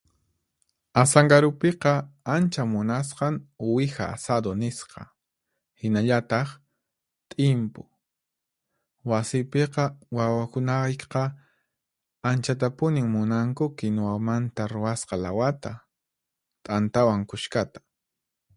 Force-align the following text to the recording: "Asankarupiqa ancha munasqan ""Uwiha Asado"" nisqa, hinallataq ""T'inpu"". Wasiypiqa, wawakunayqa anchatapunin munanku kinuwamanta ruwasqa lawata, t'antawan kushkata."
"Asankarupiqa 1.01 1.91
ancha 2.35 2.63
munasqan 2.73 3.35
""Uwiha 3.65 4.05
Asado"" 4.15 4.51
nisqa, 4.61 5.01
hinallataq 5.79 6.47
""T'inpu"". 7.29 7.81
Wasiypiqa, 9.09 9.83
wawakunayqa 10.17 11.21
anchatapunin 12.29 13.07
munanku 13.17 13.65
kinuwamanta 13.77 14.61
ruwasqa 14.73 15.15
lawata, 15.23 15.71
t'antawan 16.63 17.21
kushkata." 17.29 17.79